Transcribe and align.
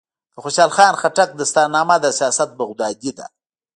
د 0.33 0.35
خوشحال 0.43 0.71
خان 0.75 0.93
خټک 1.01 1.29
دستارنامه 1.39 1.95
د 2.01 2.05
سیاست 2.19 2.49
بغدادي 2.59 3.11
ده. 3.17 3.25